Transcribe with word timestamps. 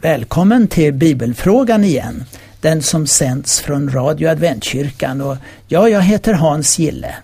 Välkommen 0.00 0.68
till 0.68 0.94
Bibelfrågan 0.94 1.84
igen, 1.84 2.24
den 2.60 2.82
som 2.82 3.06
sänds 3.06 3.60
från 3.60 3.90
Radio 3.90 4.28
Adventkyrkan 4.28 5.20
och 5.20 5.36
ja, 5.68 5.88
jag 5.88 6.02
heter 6.02 6.32
Hans 6.32 6.78
Gille. 6.78 7.14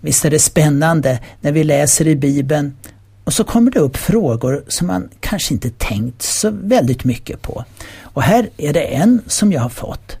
Visst 0.00 0.24
är 0.24 0.30
det 0.30 0.38
spännande 0.38 1.20
när 1.40 1.52
vi 1.52 1.64
läser 1.64 2.08
i 2.08 2.16
Bibeln 2.16 2.76
och 3.24 3.32
så 3.32 3.44
kommer 3.44 3.70
det 3.70 3.80
upp 3.80 3.96
frågor 3.96 4.64
som 4.68 4.86
man 4.86 5.08
kanske 5.20 5.54
inte 5.54 5.70
tänkt 5.70 6.22
så 6.22 6.50
väldigt 6.50 7.04
mycket 7.04 7.42
på. 7.42 7.64
Och 8.00 8.22
här 8.22 8.50
är 8.56 8.72
det 8.72 8.82
en 8.82 9.22
som 9.26 9.52
jag 9.52 9.60
har 9.60 9.68
fått. 9.68 10.18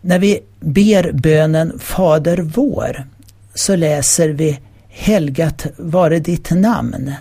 När 0.00 0.18
vi 0.18 0.40
ber 0.60 1.12
bönen 1.12 1.78
Fader 1.78 2.36
vår 2.36 3.06
så 3.54 3.76
läser 3.76 4.28
vi 4.28 4.60
Helgat 4.88 5.66
vare 5.76 6.18
ditt 6.18 6.50
namn. 6.50 7.12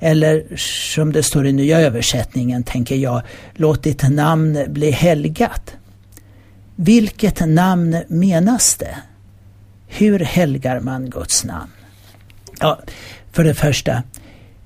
Eller 0.00 0.56
som 0.56 1.12
det 1.12 1.22
står 1.22 1.46
i 1.46 1.52
nya 1.52 1.80
översättningen 1.80 2.62
tänker 2.62 2.96
jag, 2.96 3.22
låt 3.54 3.82
ditt 3.82 4.10
namn 4.10 4.58
bli 4.68 4.90
helgat. 4.90 5.74
Vilket 6.76 7.48
namn 7.48 8.02
menas 8.08 8.76
det? 8.76 8.96
Hur 9.86 10.18
helgar 10.18 10.80
man 10.80 11.10
Guds 11.10 11.44
namn? 11.44 11.70
Ja, 12.60 12.78
för 13.32 13.44
det 13.44 13.54
första, 13.54 14.02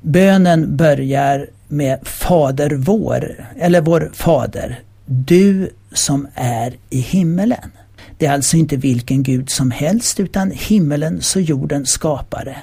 bönen 0.01 0.77
börjar 0.77 1.47
med 1.69 1.98
Fader 2.03 2.70
vår, 2.70 3.47
eller 3.59 3.80
vår 3.80 4.11
Fader, 4.14 4.80
du 5.06 5.70
som 5.92 6.28
är 6.34 6.75
i 6.91 7.01
himmelen. 7.01 7.70
Det 8.19 8.27
är 8.27 8.33
alltså 8.33 8.56
inte 8.56 8.77
vilken 8.77 9.23
Gud 9.23 9.51
som 9.51 9.70
helst 9.70 10.20
utan 10.20 10.51
himmelens 10.51 11.37
och 11.37 11.42
jordens 11.42 11.91
skapare. 11.91 12.56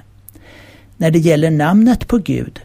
När 1.02 1.12
det 1.12 1.20
gäller 1.20 1.52
namnet 1.52 2.08
på 2.08 2.18
Gud 2.18 2.60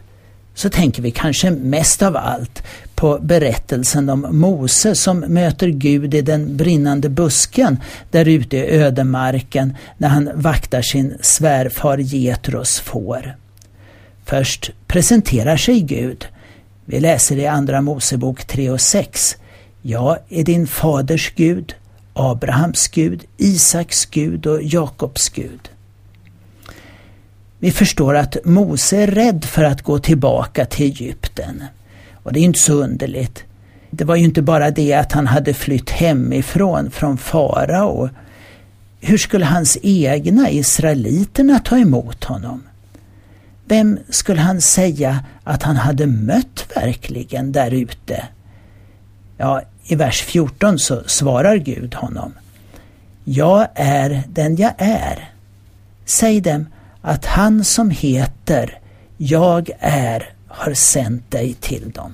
så 0.53 0.69
tänker 0.69 1.01
vi 1.01 1.11
kanske 1.11 1.51
mest 1.51 2.01
av 2.01 2.17
allt 2.17 2.63
på 2.95 3.19
berättelsen 3.21 4.09
om 4.09 4.27
Mose 4.31 4.95
som 4.95 5.19
möter 5.19 5.67
Gud 5.67 6.13
i 6.13 6.21
den 6.21 6.57
brinnande 6.57 7.09
busken 7.09 7.79
där 8.11 8.27
ute 8.27 8.57
i 8.57 8.69
ödemarken 8.69 9.75
när 9.97 10.07
han 10.07 10.29
vaktar 10.35 10.81
sin 10.81 11.17
svärfar 11.21 11.97
Getros 11.97 12.79
får. 12.79 13.35
Först 14.25 14.71
presenterar 14.87 15.57
sig 15.57 15.81
Gud. 15.81 16.25
Vi 16.85 16.99
läser 16.99 17.37
i 17.37 17.47
Andra 17.47 17.81
Mosebok 17.81 18.45
3 18.45 18.69
och 18.69 18.81
6. 18.81 19.35
Jag 19.81 20.17
är 20.29 20.43
din 20.43 20.67
faders 20.67 21.33
Gud, 21.35 21.75
Abrahams 22.13 22.87
Gud, 22.87 23.23
Isaks 23.37 24.05
Gud 24.05 24.47
och 24.47 24.63
Jakobs 24.63 25.29
Gud. 25.29 25.69
Vi 27.59 27.71
förstår 27.71 28.15
att 28.15 28.37
Mose 28.45 28.97
är 28.97 29.07
rädd 29.07 29.45
för 29.45 29.63
att 29.63 29.81
gå 29.81 29.99
tillbaka 29.99 30.65
till 30.65 30.85
Egypten. 30.85 31.63
Och 32.23 32.33
det 32.33 32.39
är 32.39 32.43
inte 32.43 32.59
så 32.59 32.73
underligt. 32.73 33.43
Det 33.89 34.03
var 34.03 34.15
ju 34.15 34.23
inte 34.23 34.41
bara 34.41 34.71
det 34.71 34.93
att 34.93 35.11
han 35.11 35.27
hade 35.27 35.53
flytt 35.53 35.89
hemifrån 35.89 36.91
från 36.91 37.17
farao. 37.17 38.09
Hur 38.99 39.17
skulle 39.17 39.45
hans 39.45 39.77
egna 39.81 40.49
israeliterna 40.49 41.59
ta 41.59 41.77
emot 41.77 42.23
honom? 42.23 42.63
Vem 43.65 43.99
skulle 44.09 44.41
han 44.41 44.61
säga 44.61 45.25
att 45.43 45.63
han 45.63 45.75
hade 45.75 46.07
mött 46.07 46.65
verkligen 46.75 47.51
där 47.51 47.71
ute? 47.71 48.23
Ja, 49.37 49.61
i 49.83 49.95
vers 49.95 50.21
14 50.21 50.79
så 50.79 51.03
svarar 51.05 51.55
Gud 51.55 51.95
honom. 51.95 52.33
Jag 53.23 53.67
är 53.75 54.23
den 54.27 54.55
jag 54.55 54.73
är. 54.77 55.29
Säg 56.05 56.41
dem 56.41 56.65
att 57.01 57.25
han 57.25 57.63
som 57.63 57.89
heter 57.89 58.79
Jag 59.17 59.69
är 59.79 60.33
har 60.47 60.73
sänt 60.73 61.31
dig 61.31 61.53
till 61.53 61.91
dem. 61.91 62.13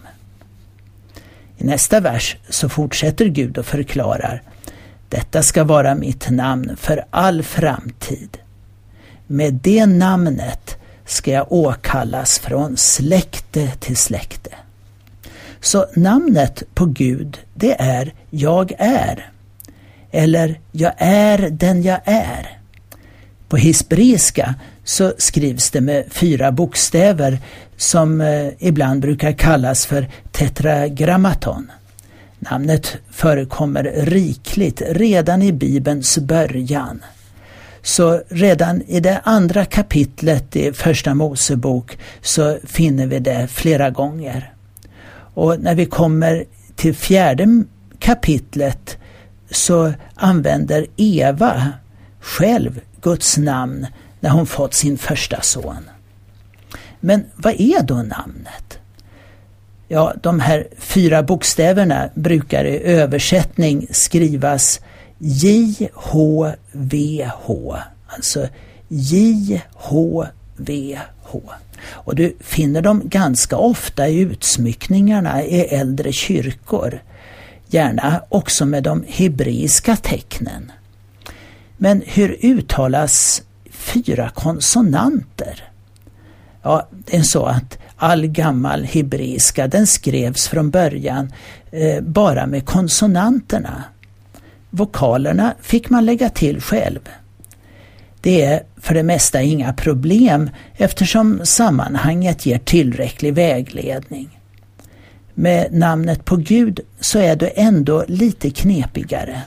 I 1.57 1.63
nästa 1.63 1.99
vers 1.99 2.37
så 2.49 2.69
fortsätter 2.69 3.25
Gud 3.25 3.57
och 3.57 3.65
förklarar 3.65 4.41
Detta 5.09 5.43
ska 5.43 5.63
vara 5.63 5.95
mitt 5.95 6.29
namn 6.29 6.75
för 6.77 7.05
all 7.09 7.43
framtid. 7.43 8.37
Med 9.27 9.53
det 9.53 9.85
namnet 9.85 10.77
ska 11.05 11.31
jag 11.31 11.51
åkallas 11.51 12.39
från 12.39 12.77
släkte 12.77 13.67
till 13.67 13.97
släkte. 13.97 14.49
Så 15.61 15.85
namnet 15.95 16.63
på 16.73 16.85
Gud, 16.85 17.39
det 17.53 17.81
är 17.81 18.13
Jag 18.29 18.73
är. 18.77 19.31
Eller 20.11 20.59
Jag 20.71 20.93
är 20.97 21.49
den 21.49 21.83
jag 21.83 21.99
är. 22.05 22.59
På 23.47 23.57
hisbriska 23.57 24.55
så 24.83 25.13
skrivs 25.17 25.71
det 25.71 25.81
med 25.81 26.05
fyra 26.09 26.51
bokstäver 26.51 27.39
som 27.77 28.21
eh, 28.21 28.47
ibland 28.59 29.01
brukar 29.01 29.31
kallas 29.31 29.85
för 29.85 30.07
tetragrammaton. 30.31 31.71
Namnet 32.39 32.97
förekommer 33.11 33.83
rikligt 33.97 34.81
redan 34.89 35.41
i 35.41 35.51
Bibelns 35.51 36.17
början. 36.17 37.03
Så 37.81 38.21
redan 38.27 38.81
i 38.81 38.99
det 38.99 39.21
andra 39.23 39.65
kapitlet 39.65 40.55
i 40.55 40.73
Första 40.73 41.13
Mosebok 41.13 41.97
så 42.21 42.57
finner 42.63 43.07
vi 43.07 43.19
det 43.19 43.47
flera 43.47 43.89
gånger. 43.89 44.53
Och 45.33 45.59
när 45.59 45.75
vi 45.75 45.85
kommer 45.85 46.45
till 46.75 46.95
fjärde 46.95 47.63
kapitlet 47.99 48.97
så 49.51 49.93
använder 50.15 50.85
Eva 50.97 51.71
själv 52.19 52.81
Guds 53.01 53.37
namn 53.37 53.87
när 54.23 54.29
hon 54.29 54.45
fått 54.45 54.73
sin 54.73 54.97
första 54.97 55.41
son. 55.41 55.89
Men 56.99 57.25
vad 57.35 57.53
är 57.53 57.83
då 57.83 57.95
namnet? 57.95 58.79
Ja, 59.87 60.13
de 60.21 60.39
här 60.39 60.67
fyra 60.77 61.23
bokstäverna 61.23 62.09
brukar 62.13 62.65
i 62.65 62.83
översättning 62.83 63.87
skrivas 63.91 64.81
J-H-V-H. 65.17 66.57
Alltså 68.07 68.47
J-H-V-H. 68.87 70.21
Och 71.91 72.15
du 72.15 72.35
finner 72.39 72.81
dem 72.81 73.01
ganska 73.05 73.57
ofta 73.57 74.07
i 74.07 74.19
utsmyckningarna 74.19 75.43
i 75.43 75.59
äldre 75.61 76.11
kyrkor. 76.11 77.01
Gärna 77.67 78.21
också 78.29 78.65
med 78.65 78.83
de 78.83 79.03
hebreiska 79.07 79.95
tecknen. 79.95 80.71
Men 81.77 82.03
hur 82.05 82.37
uttalas 82.41 83.43
fyra 83.83 84.29
konsonanter? 84.29 85.63
Ja, 86.61 86.89
det 87.05 87.17
är 87.17 87.21
så 87.21 87.45
att 87.45 87.77
all 87.95 88.27
gammal 88.27 88.83
hebreiska 88.83 89.67
den 89.67 89.87
skrevs 89.87 90.47
från 90.47 90.69
början 90.69 91.33
eh, 91.71 92.01
bara 92.01 92.47
med 92.47 92.65
konsonanterna. 92.65 93.83
Vokalerna 94.69 95.53
fick 95.61 95.89
man 95.89 96.05
lägga 96.05 96.29
till 96.29 96.61
själv. 96.61 96.99
Det 98.21 98.41
är 98.41 98.63
för 98.77 98.93
det 98.93 99.03
mesta 99.03 99.41
inga 99.41 99.73
problem 99.73 100.49
eftersom 100.73 101.41
sammanhanget 101.43 102.45
ger 102.45 102.57
tillräcklig 102.57 103.33
vägledning. 103.33 104.39
Med 105.33 105.73
namnet 105.73 106.25
på 106.25 106.35
Gud 106.35 106.79
så 106.99 107.19
är 107.19 107.35
det 107.35 107.47
ändå 107.47 108.05
lite 108.07 108.49
knepigare. 108.49 109.41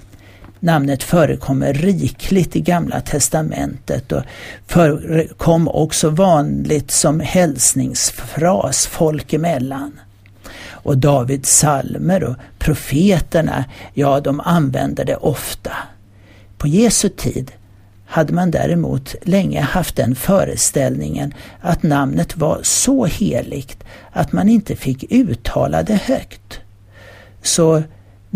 Namnet 0.61 1.03
förekommer 1.03 1.73
rikligt 1.73 2.57
i 2.57 2.61
Gamla 2.61 3.01
testamentet 3.01 4.13
och 4.13 4.23
förekom 4.67 5.69
också 5.69 6.11
vanligt 6.11 6.91
som 6.91 7.21
hälsningsfras 7.21 8.87
folk 8.87 9.33
emellan. 9.33 10.01
Och 10.69 10.99
Davids 10.99 11.59
salmer 11.59 12.25
och 12.25 12.37
profeterna, 12.59 13.65
ja 13.95 14.21
de 14.21 14.41
använder 14.41 15.05
det 15.05 15.17
ofta. 15.17 15.73
På 16.59 16.69
Jesu 16.69 17.09
tid 17.09 17.53
hade 18.07 18.33
man 18.33 18.51
däremot 18.51 19.15
länge 19.23 19.61
haft 19.61 19.97
den 19.97 20.15
föreställningen 20.15 21.35
att 21.61 21.83
namnet 21.83 22.37
var 22.37 22.61
så 22.63 23.05
heligt 23.05 23.85
att 24.13 24.33
man 24.33 24.49
inte 24.49 24.77
fick 24.77 25.13
uttala 25.13 25.83
det 25.83 26.01
högt. 26.05 26.61
Så 27.43 27.83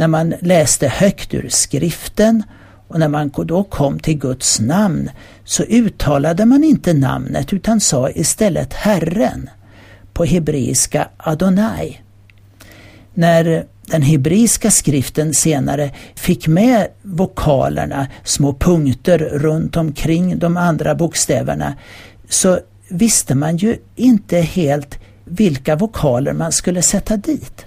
när 0.00 0.08
man 0.08 0.34
läste 0.40 0.88
högt 0.88 1.34
ur 1.34 1.48
skriften 1.48 2.42
och 2.88 2.98
när 2.98 3.08
man 3.08 3.30
då 3.44 3.64
kom 3.64 3.98
till 3.98 4.18
Guds 4.18 4.60
namn 4.60 5.10
så 5.44 5.62
uttalade 5.62 6.46
man 6.46 6.64
inte 6.64 6.92
namnet 6.92 7.52
utan 7.52 7.80
sa 7.80 8.10
istället 8.10 8.74
Herren 8.74 9.50
på 10.12 10.24
hebreiska 10.24 11.08
Adonai. 11.16 12.00
När 13.14 13.64
den 13.86 14.02
hebreiska 14.02 14.70
skriften 14.70 15.34
senare 15.34 15.90
fick 16.14 16.46
med 16.46 16.88
vokalerna, 17.02 18.06
små 18.24 18.52
punkter 18.52 19.18
runt 19.18 19.76
omkring 19.76 20.38
de 20.38 20.56
andra 20.56 20.94
bokstäverna, 20.94 21.74
så 22.28 22.60
visste 22.88 23.34
man 23.34 23.56
ju 23.56 23.76
inte 23.96 24.38
helt 24.38 24.98
vilka 25.24 25.76
vokaler 25.76 26.32
man 26.32 26.52
skulle 26.52 26.82
sätta 26.82 27.16
dit. 27.16 27.66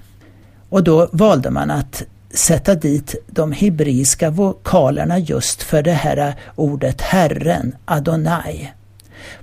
Och 0.70 0.84
då 0.84 1.10
valde 1.12 1.50
man 1.50 1.72
att 1.72 2.04
sätta 2.34 2.76
dit 2.76 3.16
de 3.28 3.52
hebreiska 3.52 4.30
vokalerna 4.30 5.20
just 5.20 5.64
för 5.64 5.82
det 5.82 5.92
här 5.92 6.36
ordet 6.56 7.02
Herren, 7.02 7.76
Adonai. 7.86 8.72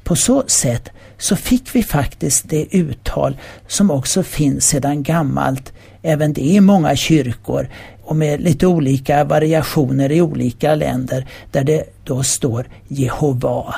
På 0.02 0.16
så 0.16 0.44
sätt 0.46 0.90
så 1.18 1.36
fick 1.36 1.74
vi 1.74 1.82
faktiskt 1.82 2.48
det 2.48 2.76
uttal 2.76 3.36
som 3.66 3.90
också 3.90 4.22
finns 4.22 4.66
sedan 4.66 5.02
gammalt, 5.02 5.72
även 6.02 6.32
det 6.32 6.40
i 6.40 6.60
många 6.60 6.96
kyrkor 6.96 7.68
och 8.04 8.16
med 8.16 8.40
lite 8.40 8.66
olika 8.66 9.24
variationer 9.24 10.12
i 10.12 10.20
olika 10.20 10.74
länder 10.74 11.26
där 11.50 11.64
det 11.64 11.84
då 12.04 12.22
står 12.22 12.68
Jehova. 12.88 13.74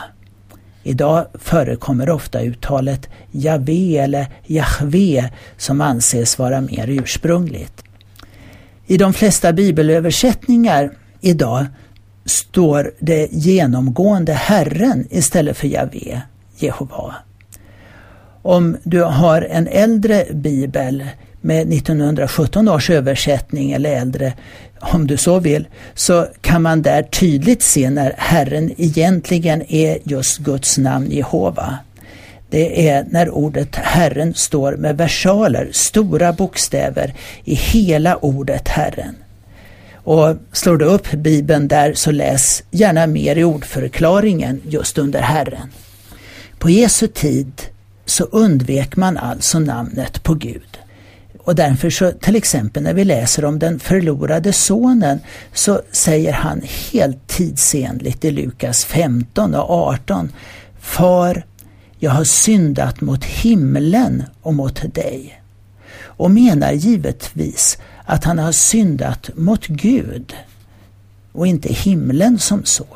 Idag 0.83 1.27
förekommer 1.35 2.11
ofta 2.11 2.43
uttalet 2.43 3.09
Javé 3.31 3.99
eller 3.99 4.27
Jahve 4.47 5.31
som 5.57 5.81
anses 5.81 6.39
vara 6.39 6.61
mer 6.61 6.89
ursprungligt. 6.89 7.83
I 8.93 8.97
de 8.97 9.13
flesta 9.13 9.53
bibelöversättningar 9.53 10.91
idag 11.21 11.67
står 12.25 12.95
det 13.01 13.29
genomgående 13.33 14.33
Herren 14.33 15.07
istället 15.11 15.57
för 15.57 15.69
Javé, 15.69 16.21
Jehova. 16.57 17.15
Om 18.43 18.77
du 18.83 19.03
har 19.03 19.43
en 19.43 19.69
äldre 19.69 20.27
bibel 20.33 21.05
med 21.41 21.73
1917 21.73 22.69
års 22.69 22.91
översättning 22.91 23.73
eller 23.73 23.97
äldre, 23.97 24.33
om 24.81 25.07
du 25.07 25.17
så 25.17 25.39
vill, 25.39 25.69
så 25.95 26.27
kan 26.41 26.63
man 26.63 26.83
där 26.83 27.03
tydligt 27.03 27.63
se 27.63 27.91
när 27.91 28.15
Herren 28.19 28.73
egentligen 28.77 29.63
är 29.69 29.99
just 30.05 30.39
Guds 30.39 30.79
namn 30.79 31.11
Jehova. 31.11 31.79
Det 32.53 32.89
är 32.89 33.07
när 33.11 33.31
ordet 33.31 33.77
Herren 33.77 34.35
står 34.35 34.77
med 34.77 34.97
versaler, 34.97 35.69
stora 35.73 36.33
bokstäver, 36.33 37.15
i 37.45 37.55
hela 37.55 38.17
ordet 38.17 38.69
Herren. 38.69 39.15
Och 39.95 40.37
slår 40.53 40.77
du 40.77 40.85
upp 40.85 41.13
Bibeln 41.13 41.69
där 41.69 41.95
så 41.95 42.11
läs 42.11 42.63
gärna 42.71 43.07
mer 43.07 43.37
i 43.37 43.45
ordförklaringen 43.45 44.61
just 44.69 44.99
under 44.99 45.21
Herren. 45.21 45.73
På 46.59 46.71
Jesu 46.71 47.07
tid 47.07 47.53
så 48.05 48.25
undvek 48.25 48.97
man 48.97 49.19
alltså 49.19 49.59
namnet 49.59 50.23
på 50.23 50.35
Gud. 50.35 50.79
Och 51.39 51.55
därför 51.55 51.91
så 51.91 52.13
till 52.13 52.37
exempel 52.37 52.83
när 52.83 52.95
vi 52.95 53.05
läser 53.05 53.45
om 53.45 53.59
den 53.59 53.81
förlorade 53.81 54.53
sonen 54.53 55.21
så 55.53 55.81
säger 55.93 56.33
han 56.33 56.63
helt 56.93 57.29
tidsenligt 57.29 58.25
i 58.25 58.31
Lukas 58.31 58.85
15 58.85 59.55
och 59.55 59.71
18 59.71 60.33
Far, 60.83 61.45
jag 62.03 62.11
har 62.11 62.25
syndat 62.25 63.01
mot 63.01 63.25
himlen 63.25 64.23
och 64.43 64.55
mot 64.55 64.95
dig. 64.95 65.43
Och 66.01 66.31
menar 66.31 66.73
givetvis 66.73 67.79
att 68.05 68.25
han 68.25 68.39
har 68.39 68.53
syndat 68.53 69.31
mot 69.37 69.67
Gud 69.67 70.35
och 71.33 71.47
inte 71.47 71.73
himlen 71.73 72.39
som 72.39 72.65
så. 72.65 72.87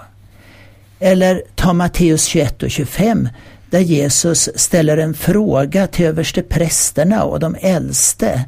Eller 0.98 1.42
ta 1.54 1.72
Matteus 1.72 2.24
21 2.24 2.62
och 2.62 2.70
25 2.70 3.28
där 3.70 3.80
Jesus 3.80 4.48
ställer 4.54 4.96
en 4.96 5.14
fråga 5.14 5.86
till 5.86 6.06
översteprästerna 6.06 7.24
och 7.24 7.40
de 7.40 7.56
äldste. 7.60 8.44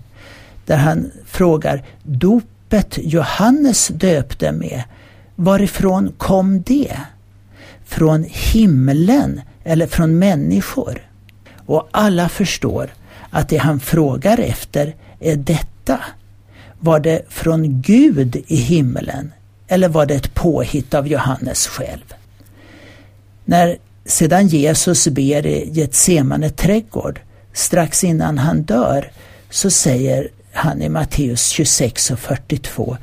Där 0.67 0.77
han 0.77 1.11
frågar 1.27 1.85
dopet 2.03 2.99
Johannes 3.03 3.89
döpte 3.89 4.53
med, 4.53 4.83
varifrån 5.35 6.13
kom 6.17 6.63
det? 6.63 6.97
Från 7.85 8.25
himlen 8.29 9.41
eller 9.69 9.87
från 9.87 10.19
människor? 10.19 11.11
Och 11.67 11.89
alla 11.91 12.29
förstår 12.29 12.91
att 13.31 13.49
det 13.49 13.57
han 13.57 13.81
frågar 13.81 14.39
efter 14.39 14.95
är 15.21 15.37
detta. 15.37 16.01
Var 16.79 17.01
det 17.01 17.23
från 17.29 17.83
Gud 17.83 18.45
i 18.47 18.57
himlen 18.57 19.33
eller 19.69 19.89
var 19.89 20.07
det 20.07 20.15
ett 20.15 20.35
påhitt 20.35 20.95
av 20.95 21.09
Johannes 21.09 21.67
själv? 21.67 22.15
När 23.45 23.79
sedan 24.05 24.49
Jesus 24.49 25.09
ber 25.09 25.47
i 25.47 25.71
Getsemane 25.73 26.51
trädgård, 26.51 27.21
strax 27.53 28.05
innan 28.05 28.39
han 28.39 28.63
dör, 28.63 29.11
så 29.51 29.71
säger 29.71 30.29
han 30.53 30.83
i 30.83 30.89
Matteus 30.89 31.49
26 31.49 32.11
och 32.11 32.19
42 32.19 32.97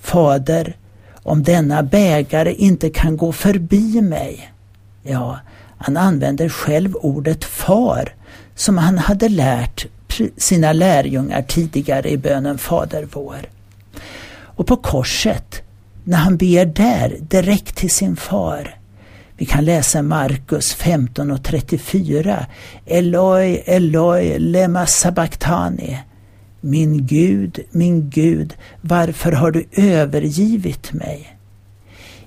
Fader, 0.00 0.76
om 1.22 1.42
denna 1.42 1.82
bägare 1.82 2.54
inte 2.54 2.90
kan 2.90 3.16
gå 3.16 3.32
förbi 3.32 4.00
mig. 4.00 4.52
Ja, 5.02 5.38
han 5.84 5.96
använder 5.96 6.48
själv 6.48 6.94
ordet 6.96 7.44
far 7.44 8.14
som 8.54 8.78
han 8.78 8.98
hade 8.98 9.28
lärt 9.28 9.86
sina 10.36 10.72
lärjungar 10.72 11.42
tidigare 11.42 12.10
i 12.10 12.16
bönen 12.16 12.58
Fader 12.58 13.08
vår. 13.12 13.38
Och 14.56 14.66
på 14.66 14.76
korset, 14.76 15.62
när 16.04 16.18
han 16.18 16.36
ber 16.36 16.64
där 16.64 17.16
direkt 17.20 17.76
till 17.76 17.90
sin 17.90 18.16
far, 18.16 18.76
vi 19.36 19.46
kan 19.46 19.64
läsa 19.64 20.02
Markus 20.02 20.74
15 20.74 21.30
och 21.30 21.44
34. 21.44 22.46
Eloi, 22.86 23.62
Eloi, 23.66 24.38
lema 24.38 24.86
sabachthani. 24.86 25.98
Min 26.60 27.06
Gud, 27.06 27.58
min 27.70 28.10
Gud, 28.10 28.54
varför 28.80 29.32
har 29.32 29.50
du 29.50 29.64
övergivit 29.72 30.92
mig? 30.92 31.36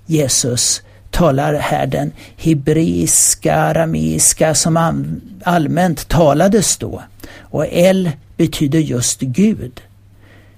Jesus 0.05 0.81
talar 1.15 1.53
här 1.53 1.87
den 1.87 2.11
hebreiska, 2.37 3.55
arameiska 3.55 4.55
som 4.55 4.77
allmänt 5.43 6.07
talades 6.07 6.77
då. 6.77 7.03
Och 7.39 7.65
El 7.71 8.11
betyder 8.37 8.79
just 8.79 9.19
Gud. 9.19 9.81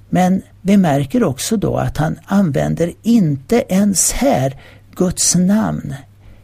Men 0.09 0.42
vi 0.62 0.77
märker 0.77 1.24
också 1.24 1.57
då 1.57 1.77
att 1.77 1.98
han 1.98 2.19
använder 2.25 2.94
inte 3.04 3.63
ens 3.69 4.12
här 4.12 4.56
Guds 4.95 5.36
namn 5.36 5.95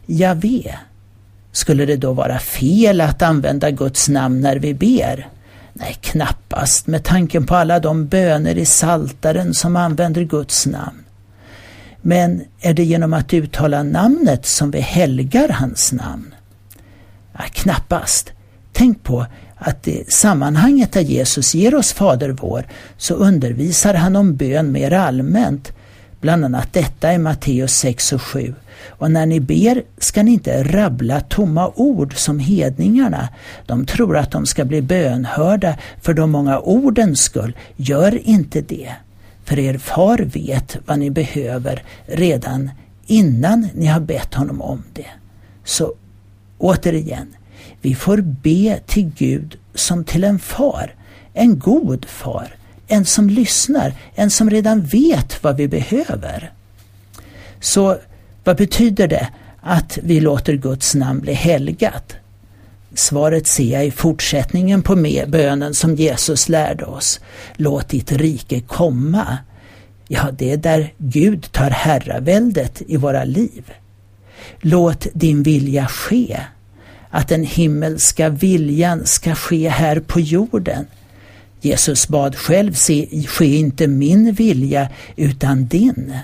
Javé. 0.06 0.76
Skulle 1.52 1.86
det 1.86 1.98
då 1.98 2.14
vara 2.14 2.40
fel 2.40 3.02
att 3.02 3.22
använda 3.22 3.72
Guds 3.72 4.10
namn 4.10 4.42
när 4.42 4.56
vi 4.56 4.74
ber? 4.74 5.28
Nej, 5.74 5.98
knappast 6.02 6.88
med 6.88 7.04
tanken 7.04 7.46
på 7.46 7.56
alla 7.56 7.80
de 7.80 8.08
böner 8.08 8.58
i 8.58 8.66
saltaren 8.66 9.54
som 9.54 9.76
använder 9.76 10.24
Guds 10.24 10.66
namn. 10.66 11.03
Men 12.06 12.42
är 12.62 12.74
det 12.74 12.84
genom 12.84 13.14
att 13.14 13.34
uttala 13.34 13.84
namnet 13.84 14.46
som 14.46 14.72
vi 14.72 14.80
helgar 14.80 15.50
hans 15.50 15.92
namn? 15.92 16.36
Ja, 17.34 17.44
knappast. 17.52 18.32
Tänk 18.72 19.04
på 19.04 19.26
att 19.56 19.88
i 19.88 20.06
sammanhanget 20.08 20.92
där 20.92 21.02
Jesus 21.02 21.56
ger 21.56 21.76
oss 21.76 21.94
Fader 21.94 22.30
vår 22.30 22.68
så 22.98 23.14
undervisar 23.14 23.94
han 23.94 24.16
om 24.16 24.36
bön 24.36 24.72
mer 24.72 24.92
allmänt. 24.92 25.72
Bland 26.22 26.46
annat 26.46 26.74
detta 26.74 27.14
i 27.14 27.18
Matteus 27.18 27.74
6 27.74 28.14
och 28.14 28.22
7. 28.22 28.54
Och 28.88 29.12
när 29.12 29.26
ni 29.26 29.40
ber 29.40 29.84
ska 29.98 30.24
ni 30.24 30.32
inte 30.32 30.64
rabbla 30.64 31.22
tomma 31.22 31.72
ord 31.76 32.18
som 32.18 32.40
hedningarna. 32.40 33.30
De 33.66 33.86
tror 33.86 34.18
att 34.18 34.32
de 34.32 34.46
ska 34.46 34.66
bli 34.66 34.82
bönhörda 34.82 35.78
för 36.02 36.14
de 36.14 36.32
många 36.32 36.60
ordens 36.60 37.22
skull. 37.22 37.58
Gör 37.76 38.28
inte 38.28 38.62
det. 38.62 38.94
För 39.44 39.60
er 39.60 39.78
far 39.78 40.18
vet 40.18 40.78
vad 40.86 41.00
ni 41.00 41.10
behöver 41.10 41.84
redan 42.06 42.70
innan 43.06 43.68
ni 43.74 43.86
har 43.86 44.00
bett 44.00 44.34
honom 44.34 44.62
om 44.62 44.84
det. 44.94 45.08
Så 45.64 45.94
återigen, 46.58 47.36
vi 47.82 47.96
får 47.96 48.18
be 48.18 48.80
till 48.88 49.12
Gud 49.18 49.58
som 49.74 50.04
till 50.04 50.24
en 50.24 50.40
far, 50.40 50.96
en 51.34 51.60
god 51.60 52.06
far, 52.06 52.56
en 52.88 53.06
som 53.06 53.30
lyssnar, 53.30 53.94
en 54.16 54.30
som 54.30 54.50
redan 54.50 54.82
vet 54.82 55.44
vad 55.44 55.58
vi 55.58 55.68
behöver. 55.68 56.52
Så 57.60 57.98
vad 58.44 58.58
betyder 58.58 59.08
det 59.08 59.28
att 59.62 59.98
vi 60.04 60.20
låter 60.20 60.54
Guds 60.54 60.96
namn 60.96 61.20
bli 61.20 61.34
helgat? 61.34 62.16
Svaret 62.96 63.48
ser 63.48 63.74
jag 63.74 63.86
i 63.86 63.92
fortsättningen 63.92 64.82
på 64.82 64.96
bönen 65.28 65.74
som 65.74 65.96
Jesus 65.96 66.50
lärde 66.50 66.86
oss. 66.86 67.20
Låt 67.56 67.90
ditt 67.90 68.12
rike 68.12 68.62
komma. 68.62 69.38
Ja, 70.08 70.30
det 70.38 70.52
är 70.52 70.58
där 70.58 70.94
Gud 70.98 71.52
tar 71.52 71.70
herraväldet 71.70 72.82
i 72.88 72.98
våra 72.98 73.24
liv. 73.24 73.72
Låt 74.62 75.08
din 75.14 75.44
vilja 75.44 75.88
ske. 75.88 76.40
Att 77.10 77.28
den 77.28 77.44
himmelska 77.44 78.30
viljan 78.30 79.06
ska 79.06 79.36
ske 79.36 79.70
här 79.70 80.00
på 80.00 80.20
jorden. 80.20 80.86
Jesus 81.62 82.08
bad 82.08 82.36
själv, 82.36 82.74
se, 82.74 83.24
ske 83.28 83.46
inte 83.46 83.88
min 83.88 84.34
vilja 84.34 84.90
utan 85.16 85.68
din. 85.68 86.18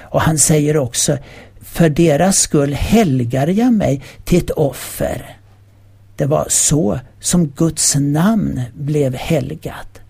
Och 0.00 0.20
han 0.20 0.38
säger 0.38 0.76
också, 0.76 1.18
för 1.62 1.88
deras 1.88 2.36
skull 2.38 2.74
helgar 2.74 3.46
jag 3.46 3.72
mig 3.72 4.02
till 4.24 4.38
ett 4.38 4.50
offer. 4.50 5.36
Det 6.16 6.26
var 6.26 6.46
så 6.48 6.98
som 7.20 7.46
Guds 7.46 7.96
namn 7.96 8.60
blev 8.74 9.14
helgat. 9.14 10.00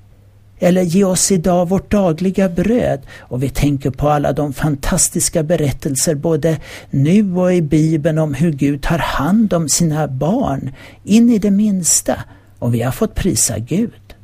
Eller 0.58 0.82
ge 0.82 1.04
oss 1.04 1.32
idag 1.32 1.68
vårt 1.68 1.90
dagliga 1.90 2.48
bröd. 2.48 3.00
Och 3.18 3.42
vi 3.42 3.48
tänker 3.48 3.90
på 3.90 4.08
alla 4.08 4.32
de 4.32 4.52
fantastiska 4.52 5.42
berättelser 5.42 6.14
både 6.14 6.58
nu 6.90 7.36
och 7.36 7.54
i 7.54 7.62
Bibeln 7.62 8.18
om 8.18 8.34
hur 8.34 8.52
Gud 8.52 8.82
tar 8.82 8.98
hand 8.98 9.52
om 9.52 9.68
sina 9.68 10.08
barn 10.08 10.72
in 11.04 11.30
i 11.30 11.38
det 11.38 11.50
minsta. 11.50 12.24
Och 12.58 12.74
vi 12.74 12.82
har 12.82 12.92
fått 12.92 13.14
prisa 13.14 13.58
Gud. 13.58 14.14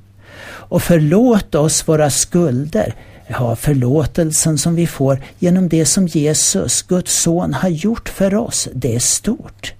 Och 0.42 0.82
förlåt 0.82 1.54
oss 1.54 1.88
våra 1.88 2.10
skulder 2.10 2.94
Ja, 3.32 3.56
förlåtelsen 3.56 4.58
som 4.58 4.74
vi 4.74 4.86
får 4.86 5.22
genom 5.38 5.68
det 5.68 5.86
som 5.86 6.06
Jesus, 6.06 6.82
Guds 6.82 7.22
son, 7.22 7.54
har 7.54 7.68
gjort 7.68 8.08
för 8.08 8.34
oss, 8.34 8.68
det 8.74 8.94
är 8.94 8.98
stort. 8.98 9.74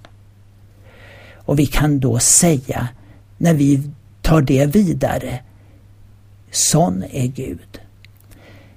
Och 1.51 1.59
vi 1.59 1.67
kan 1.67 2.01
då 2.01 2.19
säga, 2.19 2.89
när 3.39 3.55
vi 3.55 3.83
tar 4.23 4.43
det 4.43 4.67
vidare, 4.67 5.41
sån 6.51 7.05
är 7.11 7.27
Gud. 7.27 7.81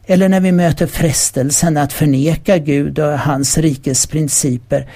Eller 0.06 0.30
när 0.30 0.40
vi 0.40 0.52
möter 0.52 0.88
frestelsen 0.88 1.78
att 1.78 1.94
förneka 1.94 2.58
Gud 2.58 3.00
och 3.00 3.20
hans 3.20 3.58
rikes 3.58 4.08
principer 4.08 4.90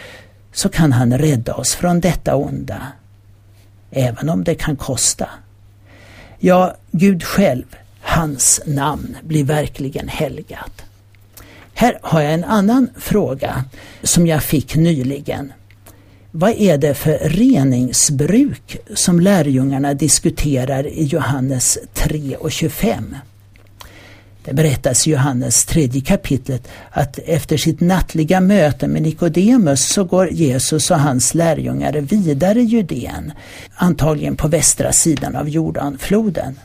så 0.53 0.69
kan 0.69 0.93
han 0.93 1.17
rädda 1.17 1.53
oss 1.53 1.75
från 1.75 1.99
detta 1.99 2.35
onda. 2.35 2.81
Även 3.91 4.29
om 4.29 4.43
det 4.43 4.55
kan 4.55 4.75
kosta. 4.75 5.29
Ja, 6.39 6.75
Gud 6.91 7.23
själv, 7.23 7.75
hans 8.01 8.61
namn 8.65 9.17
blir 9.21 9.43
verkligen 9.43 10.07
helgat. 10.07 10.83
Här 11.73 11.99
har 12.01 12.21
jag 12.21 12.33
en 12.33 12.43
annan 12.43 12.89
fråga 12.95 13.63
som 14.03 14.27
jag 14.27 14.43
fick 14.43 14.75
nyligen. 14.75 15.53
Vad 16.39 16.51
är 16.51 16.77
det 16.77 16.93
för 16.93 17.19
reningsbruk 17.23 18.77
som 18.95 19.19
lärjungarna 19.19 19.93
diskuterar 19.93 20.87
i 20.87 21.03
Johannes 21.03 21.77
3 21.93 22.35
och 22.35 22.51
25? 22.51 23.15
Det 24.45 24.53
berättas 24.53 25.07
i 25.07 25.11
Johannes 25.11 25.65
tredje 25.65 26.01
kapitlet 26.01 26.67
att 26.91 27.19
efter 27.25 27.57
sitt 27.57 27.79
nattliga 27.79 28.41
möte 28.41 28.87
med 28.87 29.01
Nikodemus 29.01 29.87
så 29.87 30.03
går 30.03 30.29
Jesus 30.29 30.91
och 30.91 30.99
hans 30.99 31.33
lärjungar 31.33 31.93
vidare 31.93 32.61
Judeen, 32.61 33.31
antagligen 33.75 34.35
på 34.35 34.47
västra 34.47 34.91
sidan 34.91 35.35
av 35.35 35.49
Jordanfloden. 35.49 36.59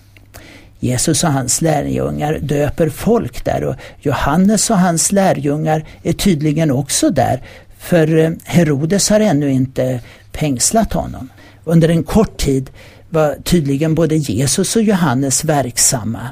Jesus 0.80 1.24
och 1.24 1.32
hans 1.32 1.60
lärjungar 1.60 2.38
döper 2.42 2.88
folk 2.88 3.44
där 3.44 3.64
och 3.64 3.76
Johannes 4.00 4.70
och 4.70 4.78
hans 4.78 5.12
lärjungar 5.12 5.84
är 6.02 6.12
tydligen 6.12 6.70
också 6.70 7.10
där 7.10 7.42
för 7.82 8.16
eh, 8.16 8.30
Herodes 8.44 9.10
har 9.10 9.20
ännu 9.20 9.50
inte 9.50 10.00
fängslat 10.32 10.92
honom. 10.92 11.28
Under 11.64 11.88
en 11.88 12.02
kort 12.02 12.36
tid 12.36 12.70
var 13.10 13.36
tydligen 13.44 13.94
både 13.94 14.16
Jesus 14.16 14.76
och 14.76 14.82
Johannes 14.82 15.44
verksamma. 15.44 16.28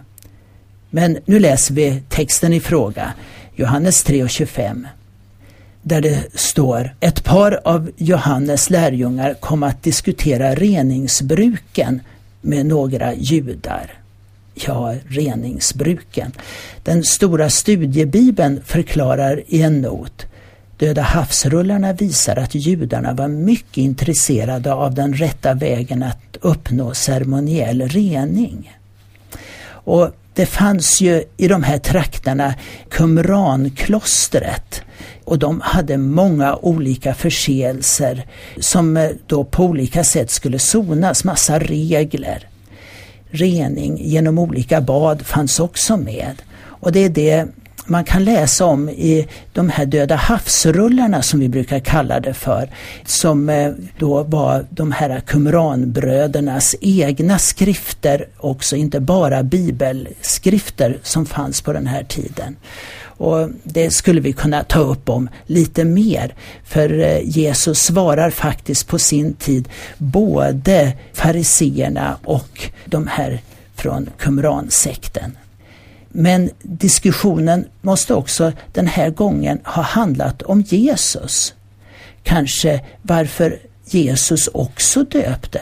Men 0.91 1.19
nu 1.25 1.39
läser 1.39 1.75
vi 1.75 2.03
texten 2.09 2.53
i 2.53 2.61
fråga, 2.61 3.13
Johannes 3.55 4.07
3.25 4.07 4.87
där 5.83 6.01
det 6.01 6.25
står 6.35 6.95
ett 7.01 7.25
par 7.25 7.61
av 7.65 7.91
Johannes 7.97 8.71
lärjungar 8.71 9.35
kom 9.35 9.63
att 9.63 9.83
diskutera 9.83 10.55
reningsbruken 10.55 12.01
med 12.41 12.67
några 12.67 13.15
judar. 13.15 13.93
Ja, 14.55 14.95
reningsbruken. 15.09 16.33
Den 16.85 17.05
stora 17.05 17.51
studiebibeln 17.51 18.61
förklarar 18.65 19.43
i 19.47 19.63
en 19.63 19.81
not 19.81 20.27
Döda 20.81 21.03
havsrullarna 21.03 21.93
visar 21.93 22.37
att 22.37 22.55
judarna 22.55 23.13
var 23.13 23.29
mycket 23.29 23.79
intresserade 23.79 24.73
av 24.73 24.95
den 24.95 25.15
rätta 25.15 25.55
vägen 25.55 26.03
att 26.03 26.37
uppnå 26.41 26.95
ceremoniell 26.95 27.89
rening. 27.89 28.77
Och 29.69 30.11
det 30.35 30.47
fanns 30.47 31.01
ju 31.01 31.25
i 31.37 31.49
de 31.49 31.63
här 31.63 31.79
trakterna 31.79 32.55
Qumranklostret 32.91 34.83
och 35.25 35.39
de 35.39 35.61
hade 35.61 35.99
många 35.99 36.57
olika 36.57 37.15
förseelser 37.15 38.27
som 38.61 38.97
eh, 38.97 39.11
då 39.27 39.45
på 39.45 39.65
olika 39.65 40.05
sätt 40.05 40.31
skulle 40.31 40.59
sonas, 40.59 41.25
massa 41.25 41.59
regler. 41.59 42.49
Rening 43.31 43.99
genom 43.99 44.39
olika 44.39 44.81
bad 44.81 45.27
fanns 45.27 45.61
också 45.61 45.97
med. 45.97 46.43
Och 46.63 46.93
det 46.93 47.01
är 47.01 47.09
det 47.09 47.47
man 47.91 48.05
kan 48.05 48.25
läsa 48.25 48.65
om 48.65 48.89
i 48.89 49.29
de 49.53 49.69
här 49.69 49.87
Döda 49.87 50.17
havsrullarna 50.17 51.23
som 51.23 51.41
vi 51.41 51.49
brukar 51.49 51.81
kalla 51.81 52.21
det 52.21 52.35
för. 52.35 52.71
Som 53.05 53.49
eh, 53.49 53.73
då 53.99 54.23
var 54.23 54.67
de 54.71 54.93
här 54.93 55.21
Qumranbrödernas 55.21 56.77
egna 56.81 57.39
skrifter 57.39 58.29
också, 58.37 58.77
inte 58.77 59.01
bara 59.01 59.43
bibelskrifter 59.43 60.99
som 61.03 61.27
fanns 61.27 61.63
på 61.63 61.73
den 61.73 61.87
här 61.87 62.05
tiden. 62.05 62.57
Och 63.03 63.49
Det 63.65 63.91
skulle 63.91 64.21
vi 64.21 64.33
kunna 64.33 64.65
ta 64.65 64.79
upp 64.79 65.09
om 65.09 65.29
lite 65.47 65.85
mer. 65.85 66.35
För 66.65 66.99
eh, 66.99 67.21
Jesus 67.25 67.79
svarar 67.79 68.31
faktiskt 68.31 68.89
på 68.89 68.99
sin 68.99 69.35
tid 69.35 69.69
både 69.99 70.93
fariseerna 71.13 72.17
och 72.25 72.71
de 72.85 73.07
här 73.07 73.41
från 73.75 74.11
Qumransekten. 74.19 75.37
Men 76.13 76.51
diskussionen 76.63 77.65
måste 77.81 78.15
också 78.15 78.53
den 78.73 78.87
här 78.87 79.11
gången 79.11 79.59
ha 79.65 79.83
handlat 79.83 80.43
om 80.43 80.61
Jesus. 80.61 81.55
Kanske 82.23 82.81
varför 83.03 83.59
Jesus 83.85 84.49
också 84.49 85.05
döpte. 85.05 85.61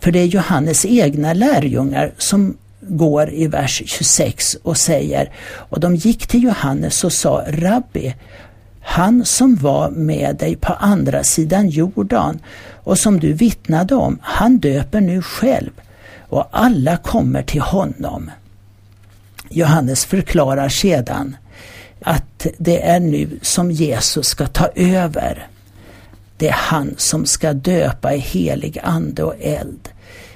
För 0.00 0.12
det 0.12 0.18
är 0.18 0.26
Johannes 0.26 0.84
egna 0.84 1.32
lärjungar 1.32 2.12
som 2.18 2.56
går 2.80 3.32
i 3.32 3.46
vers 3.46 3.82
26 3.86 4.54
och 4.62 4.76
säger 4.76 5.32
och 5.54 5.80
de 5.80 5.96
gick 5.96 6.26
till 6.26 6.42
Johannes 6.42 7.04
och 7.04 7.12
sa 7.12 7.44
Rabbi, 7.48 8.14
han 8.80 9.24
som 9.24 9.56
var 9.56 9.90
med 9.90 10.36
dig 10.36 10.56
på 10.56 10.72
andra 10.72 11.24
sidan 11.24 11.68
Jordan 11.68 12.38
och 12.84 12.98
som 12.98 13.20
du 13.20 13.32
vittnade 13.32 13.94
om, 13.94 14.18
han 14.22 14.58
döper 14.58 15.00
nu 15.00 15.22
själv 15.22 15.70
och 16.28 16.48
alla 16.50 16.96
kommer 16.96 17.42
till 17.42 17.60
honom. 17.60 18.30
Johannes 19.50 20.04
förklarar 20.04 20.68
sedan 20.68 21.36
att 22.02 22.46
det 22.58 22.82
är 22.82 23.00
nu 23.00 23.38
som 23.42 23.70
Jesus 23.70 24.26
ska 24.26 24.46
ta 24.46 24.68
över. 24.74 25.46
Det 26.36 26.48
är 26.48 26.52
han 26.52 26.94
som 26.96 27.26
ska 27.26 27.52
döpa 27.52 28.14
i 28.14 28.18
helig 28.18 28.78
ande 28.82 29.22
och 29.22 29.34
eld. 29.40 29.88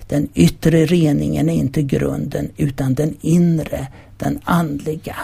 Den 0.09 0.28
yttre 0.35 0.87
reningen 0.87 1.49
är 1.49 1.54
inte 1.54 1.83
grunden 1.83 2.50
utan 2.57 2.95
den 2.95 3.16
inre, 3.21 3.87
den 4.19 4.40
andliga. 4.45 5.16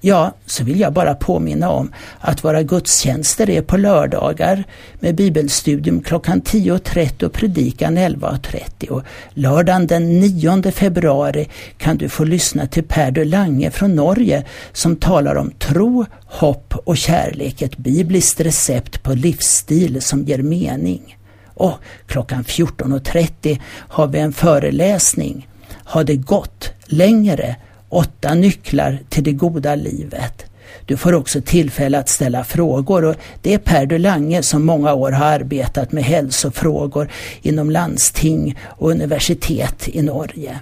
Ja, 0.00 0.34
så 0.46 0.64
vill 0.64 0.80
jag 0.80 0.92
bara 0.92 1.14
påminna 1.14 1.70
om 1.70 1.92
att 2.20 2.44
våra 2.44 2.62
gudstjänster 2.62 3.50
är 3.50 3.62
på 3.62 3.76
lördagar 3.76 4.64
med 5.00 5.14
bibelstudium 5.14 6.00
klockan 6.00 6.42
10.30 6.42 7.24
och 7.24 7.32
predikan 7.32 7.98
11.30. 7.98 8.88
Och 8.88 9.02
lördagen 9.30 9.86
den 9.86 10.20
9 10.20 10.72
februari 10.72 11.48
kan 11.76 11.96
du 11.96 12.08
få 12.08 12.24
lyssna 12.24 12.66
till 12.66 12.84
Per 12.84 13.10
de 13.10 13.24
Lange 13.24 13.70
från 13.70 13.94
Norge 13.94 14.44
som 14.72 14.96
talar 14.96 15.34
om 15.34 15.50
tro, 15.50 16.06
hopp 16.24 16.74
och 16.84 16.96
kärlek, 16.96 17.62
ett 17.62 17.76
bibliskt 17.76 18.40
recept 18.40 19.02
på 19.02 19.12
livsstil 19.12 20.02
som 20.02 20.24
ger 20.24 20.42
mening. 20.42 21.16
Och 21.54 21.74
klockan 22.06 22.44
14.30 22.44 23.60
har 23.74 24.06
vi 24.06 24.18
en 24.18 24.32
föreläsning. 24.32 25.48
Har 25.84 26.04
det 26.04 26.16
gått 26.16 26.70
längre 26.86 27.56
Åtta 27.88 28.34
nycklar 28.34 28.98
till 29.08 29.24
det 29.24 29.32
goda 29.32 29.74
livet. 29.74 30.44
Du 30.86 30.96
får 30.96 31.14
också 31.14 31.40
tillfälle 31.40 31.98
att 31.98 32.08
ställa 32.08 32.44
frågor 32.44 33.04
och 33.04 33.14
det 33.42 33.54
är 33.54 33.58
Per 33.58 33.86
Dulange 33.86 34.42
som 34.42 34.66
många 34.66 34.94
år 34.94 35.12
har 35.12 35.26
arbetat 35.26 35.92
med 35.92 36.04
hälsofrågor 36.04 37.08
inom 37.42 37.70
landsting 37.70 38.58
och 38.64 38.90
universitet 38.90 39.88
i 39.88 40.02
Norge. 40.02 40.58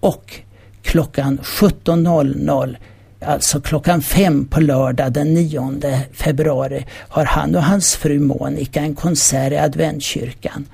Och 0.00 0.40
klockan 0.82 1.38
17.00 1.42 2.76
Alltså 3.26 3.60
klockan 3.60 4.02
fem 4.02 4.46
på 4.46 4.60
lördag 4.60 5.12
den 5.12 5.34
9 5.34 6.00
februari 6.12 6.86
har 7.08 7.24
han 7.24 7.54
och 7.54 7.62
hans 7.62 7.96
fru 7.96 8.18
Monica 8.18 8.80
en 8.80 8.94
konsert 8.94 9.52
i 9.52 9.56
adventkyrkan. 9.56 10.66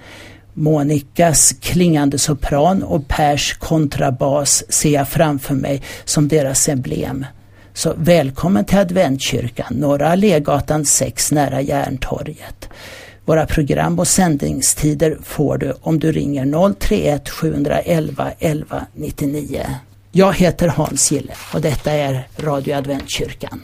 Monikas 0.54 1.54
klingande 1.60 2.18
sopran 2.18 2.82
och 2.82 3.08
Pers 3.08 3.54
kontrabas 3.58 4.64
ser 4.68 4.90
jag 4.90 5.08
framför 5.08 5.54
mig 5.54 5.82
som 6.04 6.28
deras 6.28 6.68
emblem. 6.68 7.26
Så 7.74 7.94
välkommen 7.96 8.64
till 8.64 8.78
Adventkyrkan, 8.78 9.74
Norra 9.74 10.08
Allégatan 10.08 10.84
6 10.84 11.32
nära 11.32 11.60
Järntorget. 11.60 12.68
Våra 13.24 13.46
program 13.46 13.98
och 13.98 14.08
sändningstider 14.08 15.18
får 15.22 15.58
du 15.58 15.74
om 15.80 15.98
du 15.98 16.12
ringer 16.12 16.74
031 16.74 17.28
711 17.28 18.32
11 18.38 18.86
99. 18.94 19.66
Jag 20.12 20.34
heter 20.34 20.68
Hans 20.68 21.12
Gille 21.12 21.32
och 21.54 21.60
detta 21.60 21.92
är 21.92 22.28
Radio 22.36 22.74
Adventkyrkan. 22.74 23.60